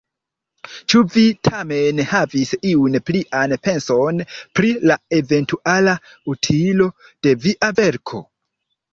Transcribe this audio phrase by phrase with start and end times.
[0.91, 4.23] Ĉu vi tamen havis iun plian penson,
[4.59, 5.93] pri la eventuala
[6.33, 6.87] utilo
[7.27, 8.23] de via verko?